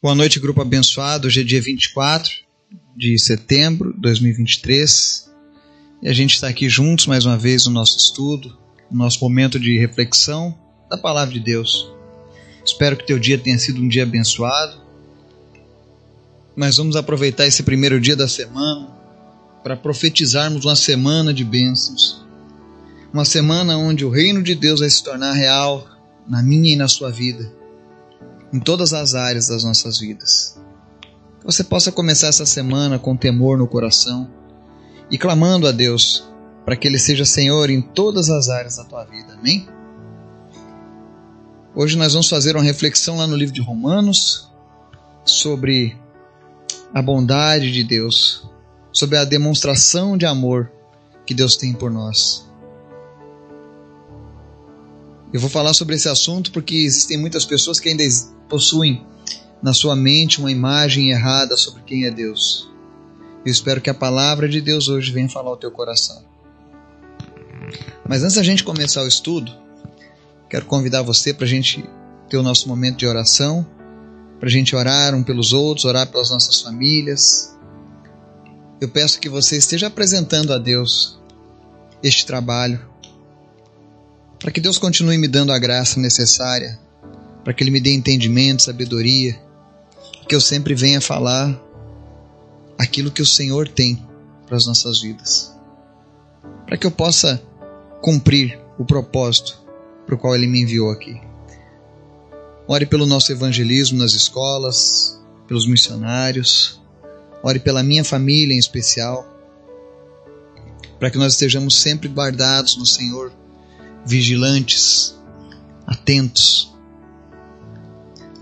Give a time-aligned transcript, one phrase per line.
[0.00, 1.26] Boa noite, grupo abençoado.
[1.26, 2.32] Hoje é dia 24
[2.96, 5.28] de setembro de 2023
[6.00, 8.56] e a gente está aqui juntos mais uma vez no nosso estudo,
[8.88, 10.56] no nosso momento de reflexão
[10.88, 11.90] da palavra de Deus.
[12.64, 14.80] Espero que teu dia tenha sido um dia abençoado.
[16.56, 18.86] Nós vamos aproveitar esse primeiro dia da semana
[19.64, 22.24] para profetizarmos uma semana de bênçãos.
[23.12, 25.88] Uma semana onde o reino de Deus vai se tornar real
[26.28, 27.57] na minha e na sua vida
[28.52, 30.58] em todas as áreas das nossas vidas.
[31.40, 34.30] Que você possa começar essa semana com temor no coração
[35.10, 36.24] e clamando a Deus
[36.64, 39.34] para que Ele seja Senhor em todas as áreas da tua vida.
[39.34, 39.66] Amém?
[41.74, 44.50] Hoje nós vamos fazer uma reflexão lá no livro de Romanos
[45.24, 45.96] sobre
[46.92, 48.48] a bondade de Deus,
[48.92, 50.72] sobre a demonstração de amor
[51.26, 52.47] que Deus tem por nós.
[55.32, 58.04] Eu vou falar sobre esse assunto porque existem muitas pessoas que ainda
[58.48, 59.06] possuem
[59.62, 62.68] na sua mente uma imagem errada sobre quem é Deus.
[63.44, 66.24] Eu espero que a palavra de Deus hoje venha falar ao teu coração.
[68.08, 69.52] Mas antes da gente começar o estudo,
[70.48, 71.84] quero convidar você para a gente
[72.28, 73.66] ter o nosso momento de oração,
[74.40, 77.54] para a gente orar um pelos outros, orar pelas nossas famílias.
[78.80, 81.18] Eu peço que você esteja apresentando a Deus
[82.02, 82.80] este trabalho,
[84.40, 86.78] para que Deus continue me dando a graça necessária,
[87.42, 89.40] para que Ele me dê entendimento, sabedoria,
[90.28, 91.60] que eu sempre venha falar
[92.78, 94.06] aquilo que o Senhor tem
[94.46, 95.52] para as nossas vidas,
[96.66, 97.42] para que eu possa
[98.00, 99.60] cumprir o propósito
[100.06, 101.20] para o qual Ele me enviou aqui.
[102.66, 106.80] Ore pelo nosso evangelismo nas escolas, pelos missionários,
[107.42, 109.26] ore pela minha família em especial,
[110.98, 113.32] para que nós estejamos sempre guardados no Senhor
[114.08, 115.14] vigilantes,
[115.86, 116.74] atentos.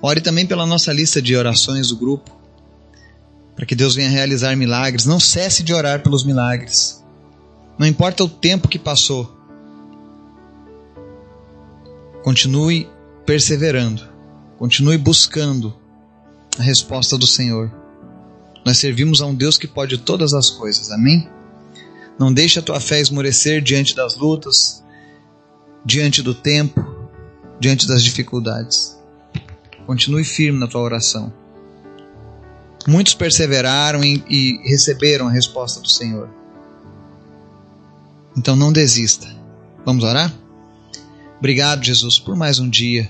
[0.00, 2.30] Ore também pela nossa lista de orações do grupo,
[3.56, 5.06] para que Deus venha realizar milagres.
[5.06, 7.04] Não cesse de orar pelos milagres.
[7.76, 9.36] Não importa o tempo que passou.
[12.22, 12.88] Continue
[13.24, 14.06] perseverando.
[14.58, 15.74] Continue buscando
[16.58, 17.72] a resposta do Senhor.
[18.64, 20.92] Nós servimos a um Deus que pode todas as coisas.
[20.92, 21.28] Amém?
[22.18, 24.82] Não deixe a tua fé esmorecer diante das lutas,
[25.86, 26.84] diante do tempo,
[27.60, 28.98] diante das dificuldades.
[29.86, 31.32] Continue firme na tua oração.
[32.88, 36.28] Muitos perseveraram e, e receberam a resposta do Senhor.
[38.36, 39.28] Então não desista.
[39.84, 40.34] Vamos orar?
[41.38, 43.08] Obrigado, Jesus, por mais um dia.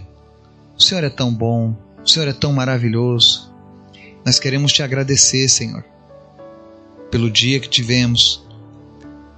[0.78, 3.50] O Senhor é tão bom, o Senhor é tão maravilhoso.
[4.22, 5.82] Nós queremos te agradecer, Senhor,
[7.10, 8.45] pelo dia que tivemos,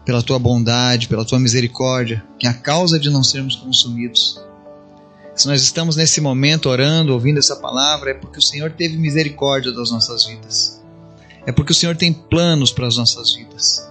[0.08, 4.40] pela tua bondade, pela tua misericórdia, que é a causa de não sermos consumidos.
[5.36, 9.70] Se nós estamos nesse momento orando, ouvindo essa palavra, é porque o Senhor teve misericórdia
[9.70, 10.82] das nossas vidas.
[11.44, 13.86] É porque o Senhor tem planos para as nossas vidas.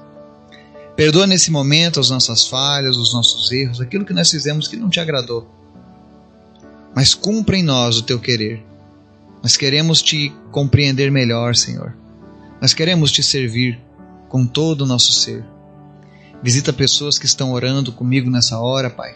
[0.95, 4.89] Perdoa nesse momento as nossas falhas, os nossos erros, aquilo que nós fizemos que não
[4.89, 5.47] te agradou.
[6.95, 8.65] Mas cumpra em nós o teu querer.
[9.43, 11.95] Nós queremos te compreender melhor, Senhor.
[12.59, 13.79] Nós queremos te servir
[14.27, 15.45] com todo o nosso ser.
[16.41, 19.15] Visita pessoas que estão orando comigo nessa hora, Pai.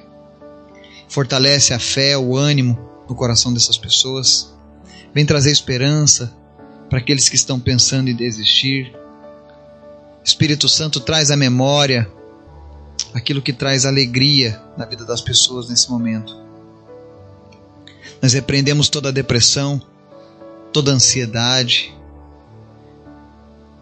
[1.07, 2.77] Fortalece a fé, o ânimo
[3.07, 4.53] no coração dessas pessoas.
[5.13, 6.33] Vem trazer esperança
[6.89, 8.93] para aqueles que estão pensando em desistir.
[10.23, 12.09] Espírito Santo traz à memória
[13.13, 16.35] aquilo que traz alegria na vida das pessoas nesse momento.
[18.21, 19.81] Nós repreendemos toda a depressão,
[20.71, 21.93] toda a ansiedade,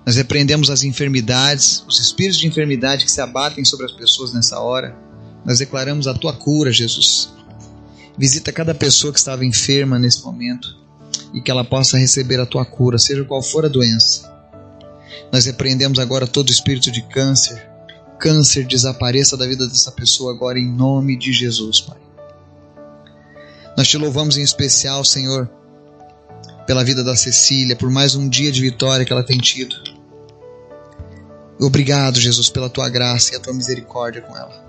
[0.10, 4.60] nós repreendemos as enfermidades, os espíritos de enfermidade que se abatem sobre as pessoas nessa
[4.60, 4.98] hora.
[5.46, 7.32] Nós declaramos a tua cura, Jesus.
[8.18, 10.76] Visita cada pessoa que estava enferma nesse momento
[11.32, 14.28] e que ela possa receber a tua cura, seja qual for a doença.
[15.32, 17.70] Nós repreendemos agora todo espírito de câncer.
[18.20, 22.00] Câncer desapareça da vida dessa pessoa agora em nome de Jesus, Pai.
[23.78, 25.48] Nós te louvamos em especial, Senhor,
[26.66, 29.89] pela vida da Cecília, por mais um dia de vitória que ela tem tido.
[31.60, 34.66] Obrigado, Jesus, pela tua graça e a tua misericórdia com ela.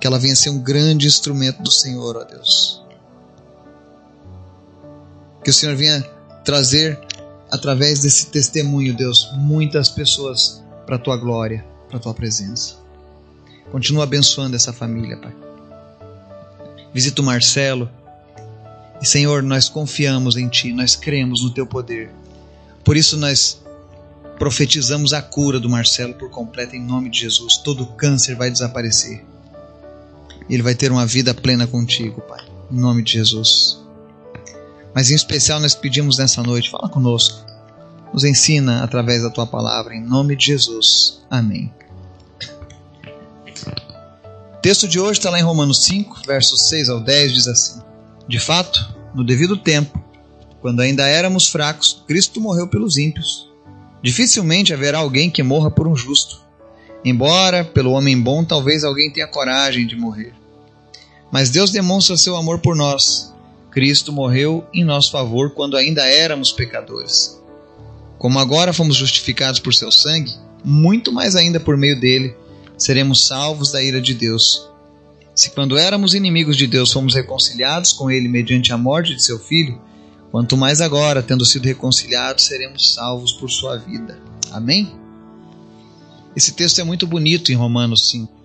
[0.00, 2.80] Que ela venha ser um grande instrumento do Senhor, ó Deus.
[5.42, 6.00] Que o Senhor venha
[6.44, 6.98] trazer,
[7.50, 12.76] através desse testemunho, Deus, muitas pessoas para a tua glória, para a tua presença.
[13.72, 15.34] Continua abençoando essa família, Pai.
[16.94, 17.90] Visita o Marcelo.
[19.00, 22.12] E, Senhor, nós confiamos em Ti, nós cremos no Teu poder.
[22.84, 23.61] Por isso, nós
[24.42, 27.58] profetizamos a cura do Marcelo por completo em nome de Jesus.
[27.58, 29.24] Todo câncer vai desaparecer.
[30.50, 32.44] Ele vai ter uma vida plena contigo, Pai.
[32.68, 33.78] Em nome de Jesus.
[34.92, 37.46] Mas em especial nós pedimos nessa noite, fala conosco.
[38.12, 41.22] Nos ensina através da tua palavra, em nome de Jesus.
[41.30, 41.72] Amém.
[44.56, 47.80] O texto de hoje está lá em Romanos 5, versos 6 ao 10, diz assim:
[48.26, 50.02] De fato, no devido tempo,
[50.60, 53.51] quando ainda éramos fracos, Cristo morreu pelos ímpios.
[54.02, 56.40] Dificilmente haverá alguém que morra por um justo.
[57.04, 60.34] Embora, pelo homem bom, talvez alguém tenha coragem de morrer.
[61.30, 63.32] Mas Deus demonstra seu amor por nós.
[63.70, 67.40] Cristo morreu em nosso favor quando ainda éramos pecadores.
[68.18, 70.32] Como agora fomos justificados por seu sangue,
[70.64, 72.36] muito mais ainda por meio dele
[72.76, 74.68] seremos salvos da ira de Deus.
[75.34, 79.38] Se quando éramos inimigos de Deus fomos reconciliados com ele mediante a morte de seu
[79.38, 79.80] filho,
[80.32, 84.18] quanto mais agora, tendo sido reconciliados, seremos salvos por sua vida.
[84.50, 84.92] Amém?
[86.34, 88.42] Esse texto é muito bonito em Romanos 5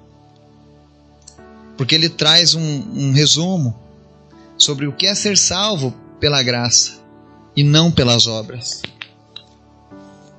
[1.78, 3.78] porque ele traz um, um resumo
[4.58, 7.00] sobre o que é ser salvo pela graça
[7.56, 8.82] e não pelas obras.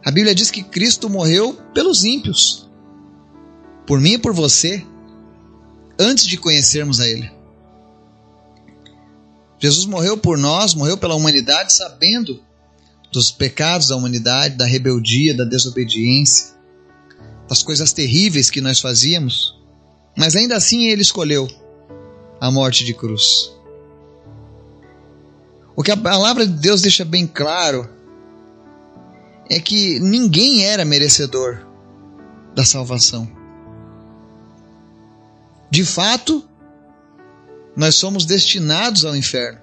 [0.05, 2.69] A Bíblia diz que Cristo morreu pelos ímpios,
[3.87, 4.85] por mim e por você,
[5.99, 7.31] antes de conhecermos a Ele.
[9.59, 12.41] Jesus morreu por nós, morreu pela humanidade, sabendo
[13.11, 16.55] dos pecados da humanidade, da rebeldia, da desobediência,
[17.49, 19.59] das coisas terríveis que nós fazíamos.
[20.17, 21.49] Mas ainda assim ele escolheu
[22.41, 23.53] a morte de cruz.
[25.75, 27.89] O que a palavra de Deus deixa bem claro
[29.49, 31.67] é que ninguém era merecedor
[32.55, 33.31] da salvação.
[35.71, 36.48] De fato,
[37.79, 39.61] nós somos destinados ao inferno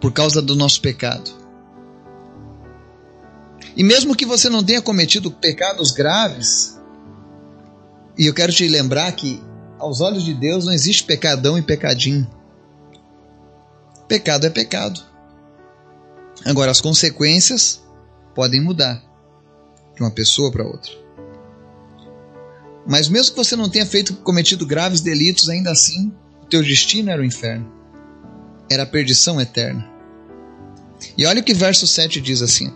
[0.00, 1.30] por causa do nosso pecado.
[3.76, 6.76] E mesmo que você não tenha cometido pecados graves,
[8.18, 9.40] e eu quero te lembrar que,
[9.78, 12.28] aos olhos de Deus, não existe pecadão e pecadinho.
[14.08, 15.00] Pecado é pecado.
[16.44, 17.84] Agora, as consequências
[18.34, 19.00] podem mudar
[19.94, 20.90] de uma pessoa para outra.
[22.84, 26.12] Mas mesmo que você não tenha feito cometido graves delitos, ainda assim,
[26.48, 27.70] teu destino era o inferno.
[28.70, 29.86] Era a perdição eterna.
[31.16, 32.72] E olha o que verso 7 diz assim: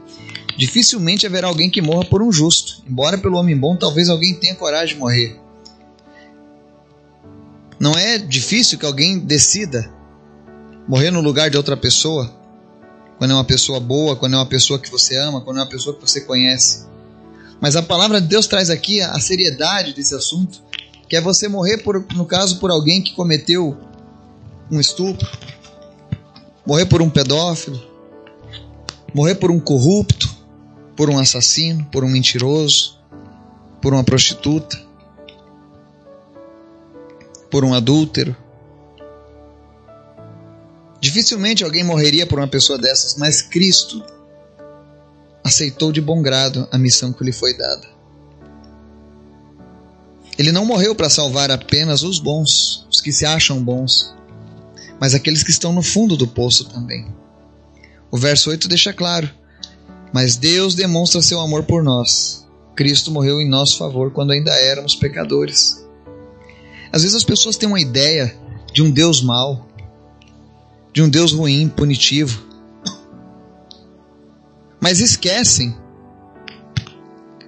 [0.57, 4.55] Dificilmente haverá alguém que morra por um justo, embora pelo homem bom talvez alguém tenha
[4.55, 5.41] coragem de morrer.
[7.79, 9.91] Não é difícil que alguém decida
[10.87, 12.31] morrer no lugar de outra pessoa,
[13.17, 15.69] quando é uma pessoa boa, quando é uma pessoa que você ama, quando é uma
[15.69, 16.87] pessoa que você conhece.
[17.61, 20.63] Mas a palavra de Deus traz aqui a seriedade desse assunto,
[21.11, 23.77] que é você morrer, por, no caso, por alguém que cometeu
[24.71, 25.29] um estupro,
[26.65, 27.83] morrer por um pedófilo,
[29.13, 30.31] morrer por um corrupto,
[30.95, 32.97] por um assassino, por um mentiroso,
[33.83, 34.81] por uma prostituta,
[37.51, 38.37] por um adúltero.
[41.01, 44.01] Dificilmente alguém morreria por uma pessoa dessas, mas Cristo
[45.43, 48.00] aceitou de bom grado a missão que lhe foi dada.
[50.41, 54.15] Ele não morreu para salvar apenas os bons, os que se acham bons,
[54.99, 57.07] mas aqueles que estão no fundo do poço também.
[58.11, 59.31] O verso 8 deixa claro
[60.13, 62.47] mas Deus demonstra seu amor por nós.
[62.75, 65.85] Cristo morreu em nosso favor quando ainda éramos pecadores.
[66.93, 68.37] Às vezes as pessoas têm uma ideia
[68.73, 69.69] de um Deus mau,
[70.93, 72.45] de um Deus ruim, punitivo.
[74.81, 75.77] Mas esquecem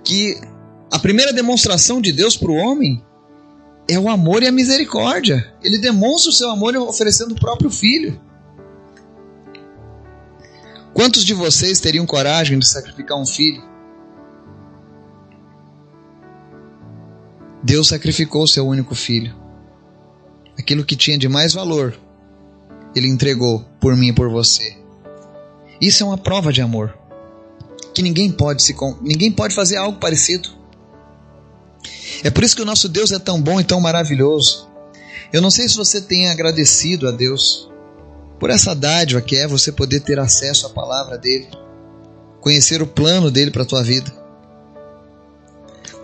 [0.04, 0.40] que
[0.92, 3.02] a primeira demonstração de Deus para o homem
[3.88, 5.50] é o amor e a misericórdia.
[5.62, 8.20] Ele demonstra o seu amor oferecendo o próprio filho.
[10.92, 13.62] Quantos de vocês teriam coragem de sacrificar um filho?
[17.62, 19.34] Deus sacrificou seu único filho.
[20.58, 21.98] Aquilo que tinha de mais valor,
[22.94, 24.76] ele entregou por mim e por você.
[25.80, 26.94] Isso é uma prova de amor.
[27.94, 30.61] Que ninguém pode se ninguém pode fazer algo parecido.
[32.24, 34.68] É por isso que o nosso Deus é tão bom e tão maravilhoso.
[35.32, 37.68] Eu não sei se você tem agradecido a Deus
[38.38, 41.48] por essa dádiva que é você poder ter acesso à palavra dele,
[42.40, 44.12] conhecer o plano dele para a tua vida.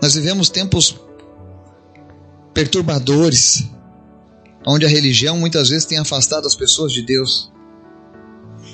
[0.01, 0.95] Nós vivemos tempos
[2.53, 3.65] perturbadores,
[4.65, 7.51] onde a religião muitas vezes tem afastado as pessoas de Deus.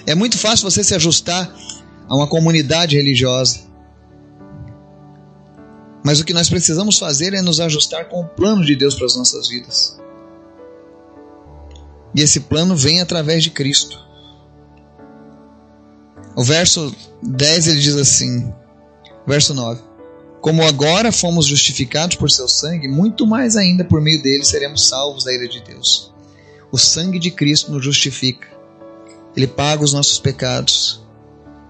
[0.06, 1.54] É muito fácil você se ajustar
[2.08, 3.65] a uma comunidade religiosa.
[6.06, 9.08] Mas o que nós precisamos fazer é nos ajustar com o plano de Deus para
[9.08, 10.00] as nossas vidas.
[12.14, 14.00] E esse plano vem através de Cristo.
[16.36, 18.54] O verso 10 ele diz assim,
[19.26, 19.82] verso 9:
[20.42, 25.24] Como agora fomos justificados por seu sangue, muito mais ainda por meio dele seremos salvos
[25.24, 26.14] da ira de Deus.
[26.72, 28.48] O sangue de Cristo nos justifica.
[29.36, 31.04] Ele paga os nossos pecados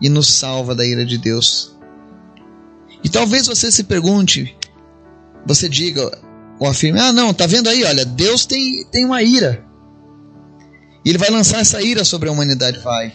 [0.01, 1.74] e nos salva da ira de Deus.
[3.05, 4.57] E talvez você se pergunte,
[5.45, 6.11] você diga
[6.59, 7.83] ou afirme: Ah, não, tá vendo aí?
[7.83, 9.63] Olha, Deus tem, tem uma ira.
[11.05, 12.79] E Ele vai lançar essa ira sobre a humanidade.
[12.79, 13.13] Vai.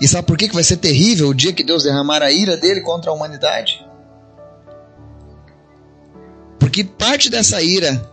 [0.00, 2.80] E sabe por que vai ser terrível o dia que Deus derramar a ira dele
[2.80, 3.86] contra a humanidade?
[6.58, 8.10] Porque parte dessa ira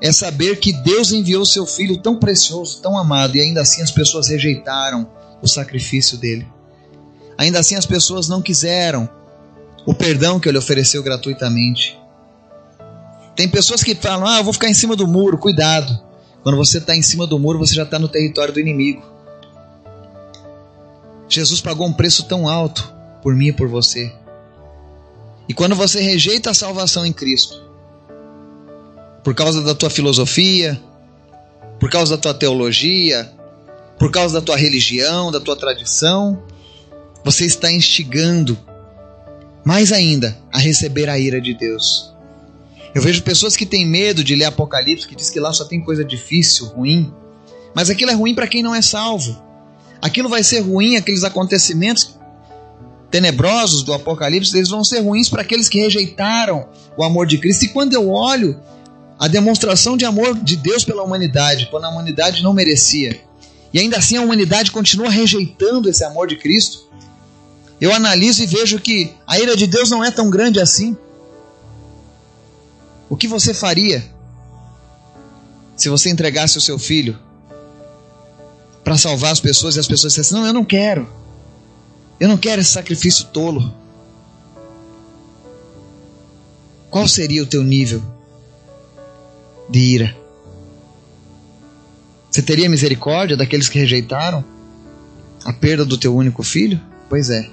[0.00, 3.92] é saber que Deus enviou seu filho tão precioso, tão amado, e ainda assim as
[3.92, 5.08] pessoas rejeitaram
[5.40, 6.48] o sacrifício dele.
[7.38, 9.21] Ainda assim as pessoas não quiseram
[9.86, 11.98] o perdão que ele ofereceu gratuitamente.
[13.34, 15.98] Tem pessoas que falam: Ah, eu vou ficar em cima do muro, cuidado.
[16.42, 19.02] Quando você está em cima do muro, você já está no território do inimigo.
[21.28, 24.12] Jesus pagou um preço tão alto por mim e por você.
[25.48, 27.62] E quando você rejeita a salvação em Cristo,
[29.24, 30.80] por causa da tua filosofia,
[31.78, 33.32] por causa da tua teologia,
[33.98, 36.42] por causa da tua religião, da tua tradição,
[37.24, 38.58] você está instigando
[39.64, 42.12] mais ainda a receber a ira de Deus.
[42.94, 45.80] Eu vejo pessoas que têm medo de ler Apocalipse, que diz que lá só tem
[45.80, 47.12] coisa difícil, ruim.
[47.74, 49.42] Mas aquilo é ruim para quem não é salvo.
[50.00, 52.18] Aquilo vai ser ruim, aqueles acontecimentos
[53.10, 56.66] tenebrosos do Apocalipse, eles vão ser ruins para aqueles que rejeitaram
[56.96, 57.66] o amor de Cristo.
[57.66, 58.58] E quando eu olho
[59.18, 63.20] a demonstração de amor de Deus pela humanidade, quando a humanidade não merecia,
[63.72, 66.90] e ainda assim a humanidade continua rejeitando esse amor de Cristo,
[67.82, 70.96] eu analiso e vejo que a ira de Deus não é tão grande assim.
[73.10, 74.04] O que você faria
[75.76, 77.18] se você entregasse o seu filho
[78.84, 81.08] para salvar as pessoas e as pessoas dissessem: Não, eu não quero.
[82.20, 83.74] Eu não quero esse sacrifício tolo.
[86.88, 88.00] Qual seria o teu nível
[89.68, 90.16] de ira?
[92.30, 94.44] Você teria misericórdia daqueles que rejeitaram
[95.44, 96.80] a perda do teu único filho?
[97.08, 97.50] Pois é.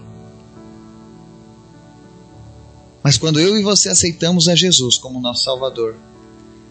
[3.10, 5.96] Mas quando eu e você aceitamos a Jesus como nosso Salvador,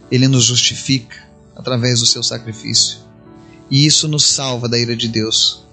[0.09, 2.99] Ele nos justifica através do seu sacrifício.
[3.68, 5.66] E isso nos salva da ira de Deus,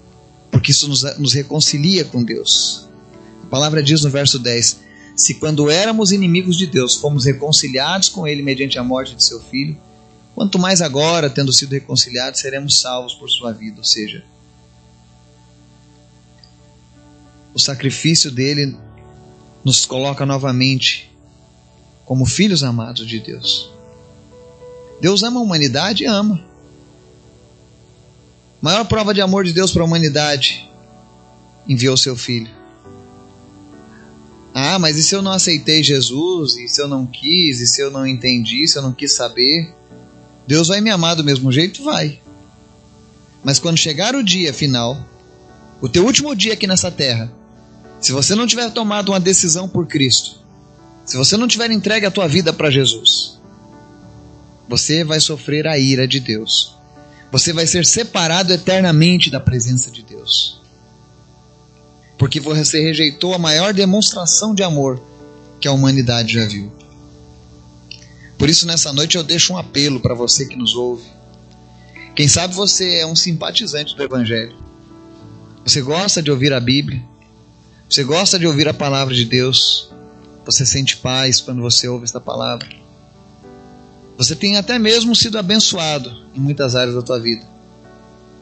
[0.50, 2.88] porque isso nos, nos reconcilia com Deus.
[3.44, 4.80] A palavra diz no verso 10:
[5.14, 9.40] Se quando éramos inimigos de Deus fomos reconciliados com Ele mediante a morte de seu
[9.40, 9.78] filho,
[10.34, 13.78] quanto mais agora, tendo sido reconciliados, seremos salvos por sua vida.
[13.78, 14.24] Ou seja,
[17.54, 18.76] o sacrifício dele
[19.66, 21.10] nos coloca novamente
[22.04, 23.68] como filhos amados de Deus.
[25.00, 26.40] Deus ama a humanidade e ama.
[28.62, 30.70] Maior prova de amor de Deus para a humanidade
[31.66, 32.48] enviou seu filho.
[34.54, 36.56] Ah, mas e se eu não aceitei Jesus?
[36.56, 37.60] E se eu não quis?
[37.60, 38.68] E se eu não entendi?
[38.68, 39.74] Se eu não quis saber?
[40.46, 41.82] Deus vai me amar do mesmo jeito?
[41.82, 42.20] Vai.
[43.42, 44.96] Mas quando chegar o dia final,
[45.80, 47.32] o teu último dia aqui nessa terra,
[48.00, 50.40] se você não tiver tomado uma decisão por Cristo,
[51.04, 53.38] se você não tiver entregue a tua vida para Jesus,
[54.68, 56.74] você vai sofrer a ira de Deus.
[57.30, 60.60] Você vai ser separado eternamente da presença de Deus.
[62.18, 65.00] Porque você rejeitou a maior demonstração de amor
[65.60, 66.72] que a humanidade já viu.
[68.38, 71.04] Por isso, nessa noite, eu deixo um apelo para você que nos ouve.
[72.14, 74.56] Quem sabe você é um simpatizante do Evangelho.
[75.64, 77.02] Você gosta de ouvir a Bíblia.
[77.88, 79.90] Você gosta de ouvir a palavra de Deus?
[80.44, 82.68] Você sente paz quando você ouve esta palavra?
[84.18, 87.46] Você tem até mesmo sido abençoado em muitas áreas da tua vida.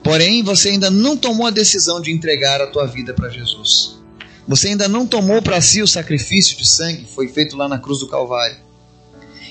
[0.02, 3.98] Porém, você ainda não tomou a decisão de entregar a tua vida para Jesus.
[4.46, 7.78] Você ainda não tomou para si o sacrifício de sangue que foi feito lá na
[7.78, 8.56] cruz do Calvário.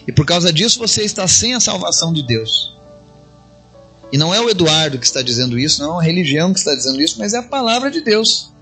[0.08, 2.76] E por causa disso você está sem a salvação de Deus.
[4.12, 6.76] E não é o Eduardo que está dizendo isso, não é a religião que está
[6.76, 8.53] dizendo isso, mas é a palavra de Deus.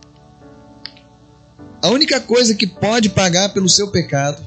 [1.81, 4.45] A única coisa que pode pagar pelo seu pecado,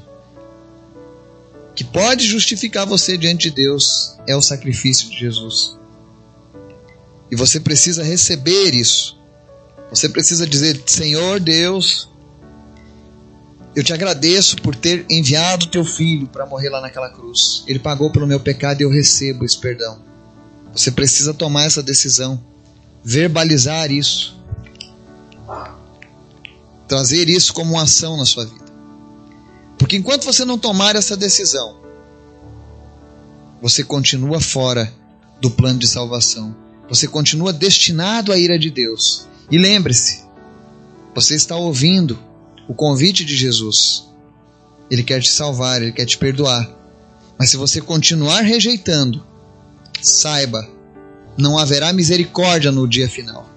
[1.75, 5.77] que pode justificar você diante de Deus, é o sacrifício de Jesus.
[7.29, 9.19] E você precisa receber isso.
[9.89, 12.07] Você precisa dizer: Senhor Deus,
[13.75, 17.65] eu te agradeço por ter enviado teu filho para morrer lá naquela cruz.
[17.67, 20.01] Ele pagou pelo meu pecado e eu recebo esse perdão.
[20.71, 22.41] Você precisa tomar essa decisão,
[23.03, 24.35] verbalizar isso
[26.87, 28.65] trazer isso como uma ação na sua vida.
[29.77, 31.77] Porque enquanto você não tomar essa decisão,
[33.61, 34.91] você continua fora
[35.41, 36.55] do plano de salvação.
[36.87, 39.27] Você continua destinado à ira de Deus.
[39.49, 40.23] E lembre-se,
[41.13, 42.17] você está ouvindo
[42.67, 44.07] o convite de Jesus.
[44.89, 46.69] Ele quer te salvar, ele quer te perdoar.
[47.37, 49.25] Mas se você continuar rejeitando,
[50.01, 50.75] saiba
[51.37, 53.49] não haverá misericórdia no dia final.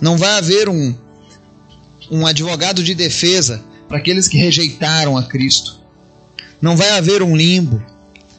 [0.00, 0.94] Não vai haver um,
[2.10, 5.80] um advogado de defesa para aqueles que rejeitaram a Cristo.
[6.60, 7.82] Não vai haver um limbo.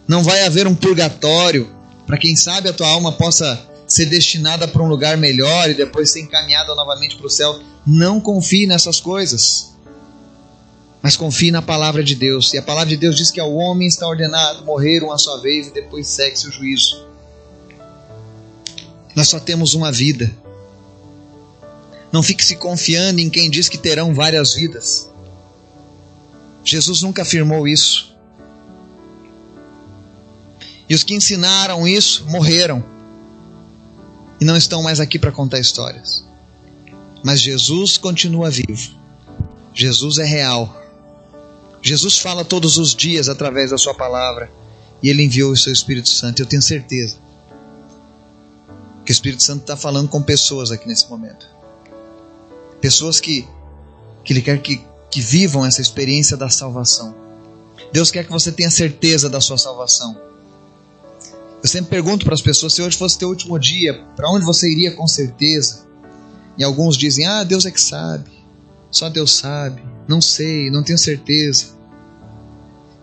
[0.08, 1.70] Não vai haver um purgatório
[2.06, 6.12] para quem sabe a tua alma possa ser destinada para um lugar melhor e depois
[6.12, 7.60] ser encaminhada novamente para o céu.
[7.88, 9.74] Não confie nessas coisas.
[11.02, 12.54] Mas confie na palavra de Deus.
[12.54, 15.68] E a palavra de Deus diz que ao homem está ordenado morrer uma só vez
[15.68, 17.08] e depois segue-se o juízo.
[19.16, 20.30] Nós só temos uma vida.
[22.12, 25.10] Não fique se confiando em quem diz que terão várias vidas.
[26.64, 28.16] Jesus nunca afirmou isso.
[30.90, 32.84] E os que ensinaram isso morreram
[34.42, 36.26] e não estão mais aqui para contar histórias.
[37.24, 39.00] Mas Jesus continua vivo.
[39.74, 40.78] Jesus é real.
[41.82, 44.52] Jesus fala todos os dias através da Sua palavra
[45.02, 46.42] e Ele enviou o Seu Espírito Santo.
[46.42, 47.16] Eu tenho certeza
[49.06, 51.48] que o Espírito Santo está falando com pessoas aqui nesse momento.
[52.82, 53.48] Pessoas que,
[54.24, 57.16] que Ele quer que, que vivam essa experiência da salvação.
[57.94, 60.20] Deus quer que você tenha certeza da sua salvação.
[61.62, 64.72] Eu sempre pergunto para as pessoas se hoje fosse teu último dia, para onde você
[64.72, 65.86] iria com certeza?
[66.58, 68.32] E alguns dizem: Ah, Deus é que sabe.
[68.90, 69.84] Só Deus sabe.
[70.08, 71.68] Não sei, não tenho certeza.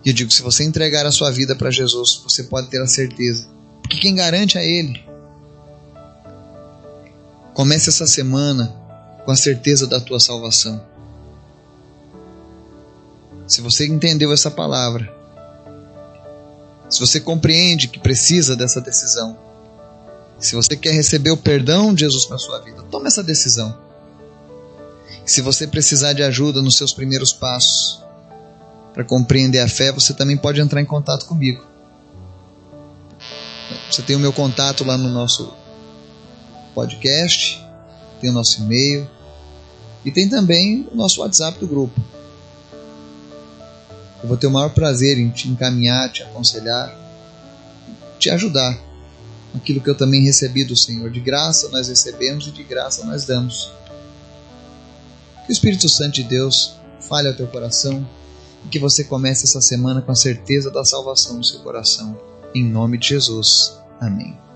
[0.03, 2.87] E eu digo: se você entregar a sua vida para Jesus, você pode ter a
[2.87, 3.47] certeza.
[3.81, 5.03] Porque quem garante é Ele.
[7.53, 8.75] Comece essa semana
[9.29, 10.83] com a certeza da tua salvação.
[13.47, 15.07] Se você entendeu essa palavra,
[16.89, 19.37] se você compreende que precisa dessa decisão,
[20.39, 23.77] se você quer receber o perdão de Jesus para sua vida, tome essa decisão.
[25.23, 28.03] Se você precisar de ajuda nos seus primeiros passos
[28.95, 31.63] para compreender a fé, você também pode entrar em contato comigo.
[33.91, 35.53] Você tem o meu contato lá no nosso
[36.73, 37.63] podcast,
[38.19, 39.18] tem o nosso e-mail
[40.03, 41.99] e tem também o nosso WhatsApp do grupo.
[44.21, 46.93] Eu vou ter o maior prazer em te encaminhar, te aconselhar,
[48.17, 48.77] te ajudar.
[49.55, 51.09] Aquilo que eu também recebi do Senhor.
[51.09, 53.71] De graça nós recebemos e de graça nós damos.
[55.45, 58.07] Que o Espírito Santo de Deus fale ao teu coração
[58.65, 62.19] e que você comece essa semana com a certeza da salvação no seu coração.
[62.53, 63.79] Em nome de Jesus.
[63.99, 64.48] Amém.